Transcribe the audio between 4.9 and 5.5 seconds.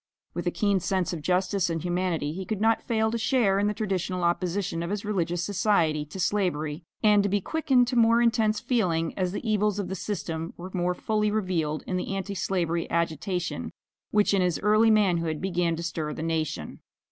religious